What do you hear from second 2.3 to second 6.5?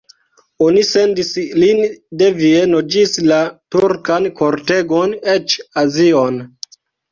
Vieno ĝis la turkan kortegon, eĉ Azion.